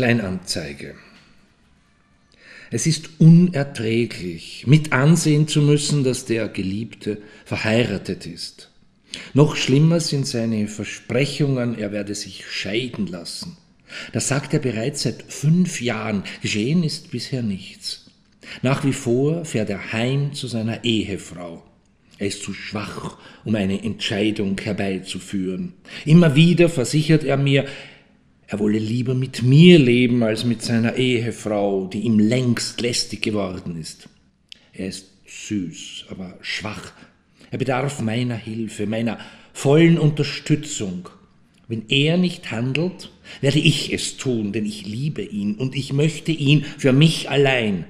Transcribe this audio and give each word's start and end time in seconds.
Kleinanzeige. 0.00 0.94
Es 2.70 2.86
ist 2.86 3.20
unerträglich, 3.20 4.64
mit 4.66 4.94
ansehen 4.94 5.46
zu 5.46 5.60
müssen, 5.60 6.04
dass 6.04 6.24
der 6.24 6.48
Geliebte 6.48 7.18
verheiratet 7.44 8.24
ist. 8.24 8.70
Noch 9.34 9.56
schlimmer 9.56 10.00
sind 10.00 10.26
seine 10.26 10.68
Versprechungen, 10.68 11.78
er 11.78 11.92
werde 11.92 12.14
sich 12.14 12.46
scheiden 12.46 13.08
lassen. 13.08 13.58
Das 14.14 14.28
sagt 14.28 14.54
er 14.54 14.60
bereits 14.60 15.02
seit 15.02 15.22
fünf 15.28 15.82
Jahren. 15.82 16.24
Geschehen 16.40 16.82
ist 16.82 17.10
bisher 17.10 17.42
nichts. 17.42 18.06
Nach 18.62 18.82
wie 18.84 18.94
vor 18.94 19.44
fährt 19.44 19.68
er 19.68 19.92
heim 19.92 20.32
zu 20.32 20.46
seiner 20.46 20.82
Ehefrau. 20.82 21.62
Er 22.16 22.28
ist 22.28 22.42
zu 22.42 22.54
schwach, 22.54 23.18
um 23.44 23.54
eine 23.54 23.84
Entscheidung 23.84 24.58
herbeizuführen. 24.58 25.74
Immer 26.06 26.36
wieder 26.36 26.70
versichert 26.70 27.22
er 27.22 27.36
mir, 27.36 27.66
er 28.50 28.58
wolle 28.58 28.80
lieber 28.80 29.14
mit 29.14 29.44
mir 29.44 29.78
leben 29.78 30.24
als 30.24 30.44
mit 30.44 30.60
seiner 30.60 30.96
Ehefrau, 30.96 31.86
die 31.86 32.00
ihm 32.00 32.18
längst 32.18 32.80
lästig 32.80 33.22
geworden 33.22 33.80
ist. 33.80 34.08
Er 34.72 34.88
ist 34.88 35.06
süß, 35.24 36.06
aber 36.10 36.36
schwach. 36.40 36.92
Er 37.52 37.58
bedarf 37.58 38.00
meiner 38.00 38.34
Hilfe, 38.34 38.88
meiner 38.88 39.20
vollen 39.52 40.00
Unterstützung. 40.00 41.08
Wenn 41.68 41.84
er 41.90 42.16
nicht 42.16 42.50
handelt, 42.50 43.12
werde 43.40 43.60
ich 43.60 43.92
es 43.92 44.16
tun, 44.16 44.50
denn 44.50 44.66
ich 44.66 44.84
liebe 44.84 45.22
ihn 45.22 45.54
und 45.54 45.76
ich 45.76 45.92
möchte 45.92 46.32
ihn 46.32 46.64
für 46.76 46.92
mich 46.92 47.30
allein. 47.30 47.84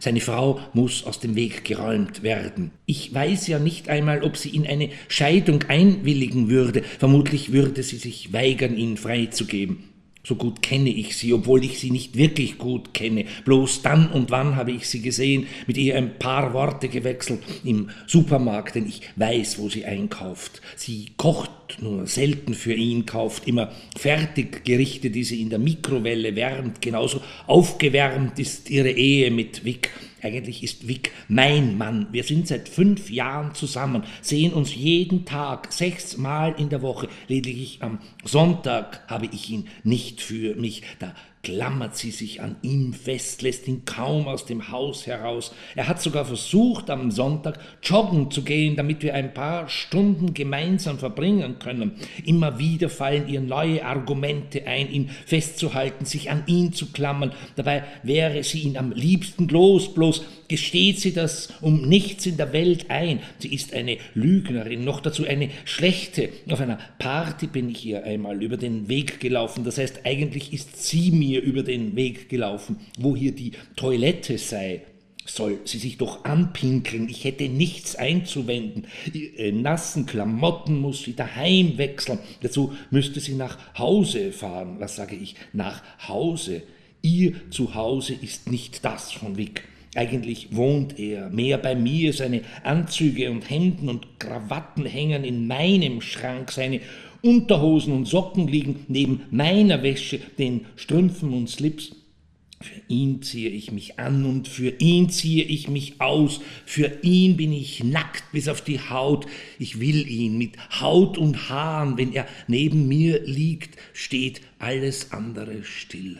Seine 0.00 0.20
Frau 0.20 0.58
muss 0.72 1.04
aus 1.04 1.20
dem 1.20 1.36
Weg 1.36 1.64
geräumt 1.64 2.24
werden. 2.24 2.72
Ich 2.84 3.14
weiß 3.14 3.46
ja 3.46 3.60
nicht 3.60 3.88
einmal, 3.88 4.24
ob 4.24 4.36
sie 4.36 4.48
in 4.48 4.66
eine 4.66 4.90
Scheidung 5.06 5.62
einwilligen 5.68 6.48
würde. 6.48 6.82
Vermutlich 6.82 7.52
würde 7.52 7.84
sie 7.84 7.98
sich 7.98 8.32
weigern, 8.32 8.76
ihn 8.76 8.96
freizugeben. 8.96 9.84
So 10.22 10.34
gut 10.34 10.60
kenne 10.60 10.90
ich 10.90 11.16
sie, 11.16 11.32
obwohl 11.32 11.64
ich 11.64 11.78
sie 11.78 11.90
nicht 11.90 12.14
wirklich 12.14 12.58
gut 12.58 12.92
kenne. 12.92 13.24
Bloß 13.46 13.80
dann 13.80 14.12
und 14.12 14.30
wann 14.30 14.54
habe 14.54 14.70
ich 14.70 14.86
sie 14.86 15.00
gesehen, 15.00 15.46
mit 15.66 15.78
ihr 15.78 15.96
ein 15.96 16.18
paar 16.18 16.52
Worte 16.52 16.88
gewechselt 16.88 17.40
im 17.64 17.88
Supermarkt, 18.06 18.74
denn 18.74 18.86
ich 18.86 19.00
weiß, 19.16 19.58
wo 19.58 19.70
sie 19.70 19.86
einkauft. 19.86 20.60
Sie 20.76 21.06
kocht 21.16 21.50
nur 21.80 22.06
selten 22.06 22.52
für 22.52 22.74
ihn, 22.74 23.06
kauft 23.06 23.48
immer 23.48 23.72
Fertiggerichte, 23.96 25.08
die 25.08 25.24
sie 25.24 25.40
in 25.40 25.48
der 25.48 25.58
Mikrowelle 25.58 26.36
wärmt. 26.36 26.82
Genauso 26.82 27.22
aufgewärmt 27.46 28.38
ist 28.38 28.68
ihre 28.68 28.90
Ehe 28.90 29.30
mit 29.30 29.64
Vic. 29.64 29.90
Eigentlich 30.22 30.62
ist 30.62 30.86
Vic 30.88 31.12
mein 31.28 31.78
Mann. 31.78 32.06
Wir 32.12 32.24
sind 32.24 32.48
seit 32.48 32.68
fünf 32.68 33.10
Jahren 33.10 33.54
zusammen, 33.54 34.04
sehen 34.20 34.52
uns 34.52 34.74
jeden 34.74 35.24
Tag, 35.24 35.72
sechsmal 35.72 36.54
in 36.58 36.68
der 36.68 36.82
Woche. 36.82 37.08
Lediglich 37.28 37.82
am 37.82 37.98
Sonntag 38.24 39.04
habe 39.08 39.26
ich 39.32 39.50
ihn 39.50 39.68
nicht 39.84 40.20
für 40.20 40.54
mich. 40.54 40.82
Da 40.98 41.14
klammert 41.42 41.96
sie 41.96 42.10
sich 42.10 42.42
an 42.42 42.56
ihm 42.60 42.92
fest, 42.92 43.40
lässt 43.40 43.66
ihn 43.66 43.86
kaum 43.86 44.28
aus 44.28 44.44
dem 44.44 44.70
Haus 44.70 45.06
heraus. 45.06 45.54
Er 45.74 45.88
hat 45.88 46.02
sogar 46.02 46.26
versucht, 46.26 46.90
am 46.90 47.10
Sonntag 47.10 47.58
joggen 47.82 48.30
zu 48.30 48.42
gehen, 48.42 48.76
damit 48.76 49.02
wir 49.02 49.14
ein 49.14 49.32
paar 49.32 49.68
Stunden 49.68 50.34
gemeinsam 50.34 50.98
verbringen 50.98 51.58
können. 51.58 51.92
Immer 52.26 52.58
wieder 52.58 52.90
fallen 52.90 53.26
ihr 53.26 53.40
neue 53.40 53.84
Argumente 53.84 54.66
ein, 54.66 54.92
ihn 54.92 55.10
festzuhalten, 55.24 56.04
sich 56.04 56.30
an 56.30 56.42
ihn 56.46 56.74
zu 56.74 56.92
klammern. 56.92 57.32
Dabei 57.56 57.84
wäre 58.02 58.42
sie 58.42 58.60
ihn 58.60 58.76
am 58.76 58.92
liebsten 58.92 59.48
los, 59.48 59.94
bloß 59.94 60.22
gesteht 60.48 60.98
sie 60.98 61.14
das 61.14 61.54
um 61.60 61.88
nichts 61.88 62.26
in 62.26 62.36
der 62.36 62.52
Welt 62.52 62.90
ein. 62.90 63.20
Sie 63.38 63.54
ist 63.54 63.72
eine 63.72 63.98
Lügnerin, 64.14 64.84
noch 64.84 65.00
dazu 65.00 65.24
eine 65.24 65.48
schlechte. 65.64 66.28
Auf 66.50 66.60
einer 66.60 66.78
Party 66.98 67.46
bin 67.46 67.70
ich 67.70 67.86
ihr 67.86 68.04
einmal 68.04 68.42
über 68.42 68.56
den 68.56 68.88
Weg 68.88 69.20
gelaufen. 69.20 69.64
Das 69.64 69.78
heißt, 69.78 70.00
eigentlich 70.04 70.52
ist 70.52 70.84
sie 70.84 71.12
mir 71.12 71.29
über 71.38 71.62
den 71.62 71.94
Weg 71.94 72.28
gelaufen, 72.28 72.80
wo 72.98 73.14
hier 73.14 73.32
die 73.32 73.52
Toilette 73.76 74.36
sei 74.38 74.82
soll 75.26 75.60
sie 75.64 75.78
sich 75.78 75.98
doch 75.98 76.24
anpinkeln, 76.24 77.08
ich 77.08 77.24
hätte 77.24 77.48
nichts 77.48 77.96
einzuwenden. 77.96 78.86
Ihre 79.12 79.52
nassen 79.52 80.06
Klamotten 80.06 80.78
muss 80.80 81.02
sie 81.04 81.14
daheim 81.14 81.78
wechseln. 81.78 82.18
Dazu 82.40 82.72
müsste 82.90 83.20
sie 83.20 83.34
nach 83.34 83.58
Hause 83.78 84.32
fahren. 84.32 84.76
Was 84.78 84.96
sage 84.96 85.16
ich? 85.16 85.36
Nach 85.52 85.82
Hause. 86.08 86.62
Ihr 87.02 87.32
Zuhause 87.50 88.14
ist 88.14 88.50
nicht 88.50 88.84
das 88.84 89.12
von 89.12 89.36
Wick. 89.36 89.62
Eigentlich 89.94 90.54
wohnt 90.54 90.98
er 91.00 91.30
mehr 91.30 91.58
bei 91.58 91.74
mir, 91.74 92.12
seine 92.12 92.42
Anzüge 92.62 93.30
und 93.30 93.50
Hemden 93.50 93.88
und 93.88 94.20
Krawatten 94.20 94.86
hängen 94.86 95.24
in 95.24 95.48
meinem 95.48 96.00
Schrank, 96.00 96.52
seine 96.52 96.80
Unterhosen 97.22 97.92
und 97.92 98.06
Socken 98.06 98.46
liegen 98.46 98.84
neben 98.88 99.22
meiner 99.30 99.82
Wäsche, 99.82 100.20
den 100.38 100.66
Strümpfen 100.76 101.32
und 101.32 101.50
Slips. 101.50 101.90
Für 102.62 102.80
ihn 102.88 103.22
ziehe 103.22 103.48
ich 103.48 103.72
mich 103.72 103.98
an 103.98 104.26
und 104.26 104.46
für 104.46 104.74
ihn 104.78 105.08
ziehe 105.08 105.44
ich 105.44 105.68
mich 105.68 106.00
aus. 106.00 106.40
Für 106.66 106.98
ihn 107.02 107.36
bin 107.38 107.54
ich 107.54 107.82
nackt 107.82 108.32
bis 108.32 108.48
auf 108.48 108.60
die 108.60 108.78
Haut. 108.78 109.26
Ich 109.58 109.80
will 109.80 110.06
ihn 110.06 110.36
mit 110.36 110.58
Haut 110.80 111.16
und 111.16 111.48
Haaren. 111.48 111.96
Wenn 111.96 112.12
er 112.12 112.26
neben 112.48 112.86
mir 112.86 113.22
liegt, 113.24 113.78
steht 113.94 114.42
alles 114.58 115.10
andere 115.12 115.64
still. 115.64 116.18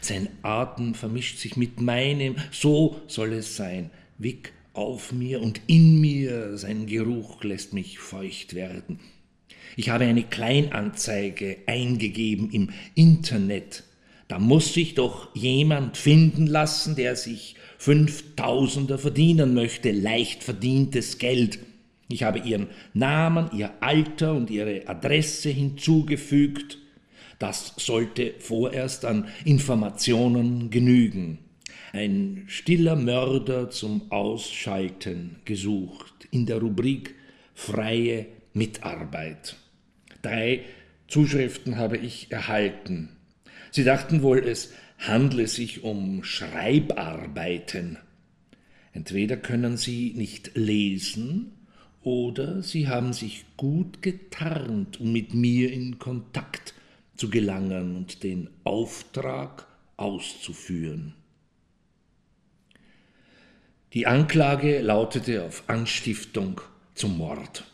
Sein 0.00 0.28
Atem 0.42 0.94
vermischt 0.94 1.38
sich 1.38 1.56
mit 1.56 1.80
meinem, 1.80 2.36
so 2.50 3.00
soll 3.06 3.32
es 3.34 3.56
sein. 3.56 3.90
Wick 4.18 4.52
auf 4.72 5.12
mir 5.12 5.40
und 5.40 5.60
in 5.66 6.00
mir, 6.00 6.56
sein 6.56 6.86
Geruch 6.86 7.42
lässt 7.44 7.72
mich 7.72 7.98
feucht 7.98 8.54
werden. 8.54 9.00
Ich 9.76 9.90
habe 9.90 10.04
eine 10.04 10.24
Kleinanzeige 10.24 11.58
eingegeben 11.66 12.50
im 12.50 12.70
Internet. 12.94 13.84
Da 14.28 14.38
muss 14.38 14.74
sich 14.74 14.94
doch 14.94 15.34
jemand 15.34 15.96
finden 15.96 16.46
lassen, 16.46 16.96
der 16.96 17.16
sich 17.16 17.56
Fünftausender 17.78 18.98
verdienen 18.98 19.54
möchte, 19.54 19.90
leicht 19.90 20.44
verdientes 20.44 21.18
Geld. 21.18 21.58
Ich 22.08 22.24
habe 22.24 22.40
ihren 22.40 22.66
Namen, 22.92 23.50
ihr 23.56 23.72
Alter 23.80 24.34
und 24.34 24.50
ihre 24.50 24.86
Adresse 24.86 25.48
hinzugefügt. 25.48 26.78
Das 27.40 27.72
sollte 27.78 28.34
vorerst 28.38 29.06
an 29.06 29.26
Informationen 29.46 30.68
genügen. 30.68 31.38
Ein 31.92 32.44
stiller 32.48 32.96
Mörder 32.96 33.70
zum 33.70 34.12
Ausschalten 34.12 35.36
gesucht 35.46 36.28
in 36.30 36.44
der 36.44 36.58
Rubrik 36.58 37.14
Freie 37.54 38.26
Mitarbeit. 38.52 39.56
Drei 40.20 40.60
Zuschriften 41.08 41.78
habe 41.78 41.96
ich 41.96 42.30
erhalten. 42.30 43.16
Sie 43.70 43.84
dachten 43.84 44.20
wohl, 44.20 44.40
es 44.40 44.74
handle 44.98 45.46
sich 45.46 45.82
um 45.82 46.22
Schreibarbeiten. 46.22 47.96
Entweder 48.92 49.38
können 49.38 49.78
Sie 49.78 50.12
nicht 50.14 50.52
lesen 50.56 51.52
oder 52.02 52.62
Sie 52.62 52.86
haben 52.86 53.14
sich 53.14 53.46
gut 53.56 54.02
getarnt, 54.02 55.00
um 55.00 55.10
mit 55.10 55.32
mir 55.32 55.72
in 55.72 55.98
Kontakt 55.98 56.74
zu 57.20 57.28
gelangen 57.28 57.96
und 57.96 58.22
den 58.22 58.48
Auftrag 58.64 59.66
auszuführen. 59.98 61.14
Die 63.92 64.06
Anklage 64.06 64.80
lautete 64.80 65.44
auf 65.44 65.64
Anstiftung 65.66 66.62
zum 66.94 67.18
Mord. 67.18 67.70